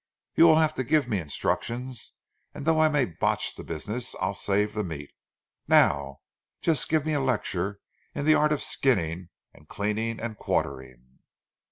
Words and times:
You 0.33 0.45
will 0.45 0.57
have 0.57 0.73
to 0.77 0.83
give 0.83 1.07
me 1.07 1.19
instructions, 1.19 2.13
and 2.55 2.65
though 2.65 2.81
I 2.81 2.87
may 2.89 3.05
botch 3.05 3.53
the 3.53 3.63
business, 3.63 4.15
I'll 4.19 4.33
save 4.33 4.73
the 4.73 4.83
meat. 4.83 5.11
Now 5.67 6.21
just 6.59 6.89
give 6.89 7.05
me 7.05 7.13
a 7.13 7.19
lecture 7.19 7.79
in 8.15 8.25
the 8.25 8.33
art 8.33 8.51
of 8.51 8.63
skinning 8.63 9.29
and 9.53 9.69
cleaning 9.69 10.19
and 10.19 10.39
quartering." 10.39 11.19